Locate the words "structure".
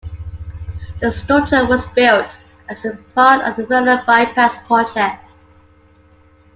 1.11-1.63